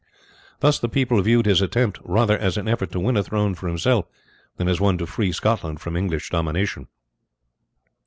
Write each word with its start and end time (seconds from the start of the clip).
Thus 0.61 0.79
the 0.79 0.89
people 0.89 1.21
viewed 1.21 1.45
his 1.45 1.61
attempt 1.61 1.99
rather 2.03 2.35
as 2.35 2.57
an 2.57 2.67
effort 2.67 2.91
to 2.93 2.99
win 2.99 3.15
a 3.17 3.21
throne 3.21 3.53
for 3.53 3.67
himself 3.67 4.07
than 4.57 4.67
as 4.67 4.81
one 4.81 4.97
to 4.97 5.05
free 5.05 5.31
Scotland 5.31 5.79
from 5.79 5.95
English 5.95 6.31
domination. 6.31 6.87